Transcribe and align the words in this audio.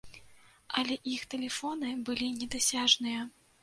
Але 0.81 0.97
іх 1.13 1.27
тэлефоны 1.35 1.95
былі 2.11 2.35
недасяжныя. 2.43 3.33